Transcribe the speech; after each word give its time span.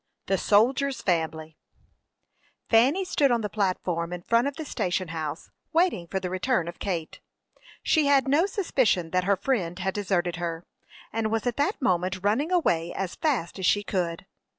THE 0.25 0.39
SOLDIER'S 0.39 1.03
FAMILY. 1.03 1.59
Fanny 2.67 3.05
stood 3.05 3.29
on 3.29 3.41
the 3.41 3.49
platform 3.49 4.11
in 4.11 4.23
front 4.23 4.47
of 4.47 4.55
the 4.55 4.65
station 4.65 5.09
house, 5.09 5.51
waiting 5.73 6.07
for 6.07 6.19
the 6.19 6.31
return 6.31 6.67
of 6.67 6.79
Kate. 6.79 7.19
She 7.83 8.07
had 8.07 8.27
no 8.27 8.47
suspicion 8.47 9.11
that 9.11 9.25
her 9.25 9.35
friend 9.37 9.77
had 9.77 9.93
deserted 9.93 10.37
her, 10.37 10.65
and 11.13 11.29
was 11.29 11.45
at 11.45 11.57
that 11.57 11.79
moment 11.83 12.23
running 12.23 12.51
away 12.51 12.91
as 12.95 13.13
fast 13.13 13.59
as 13.59 13.67
she 13.67 13.83
could. 13.83 14.25